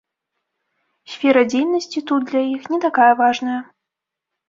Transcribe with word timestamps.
Сфера 1.17 1.43
дзейнасці 1.51 1.99
тут 2.11 2.21
для 2.35 2.43
іх 2.55 2.63
не 2.75 2.83
такая 2.89 3.13
важная. 3.25 3.61